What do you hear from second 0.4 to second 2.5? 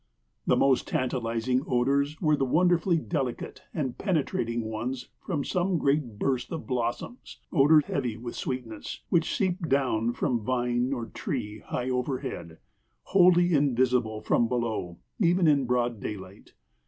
The most tantalizing odors were the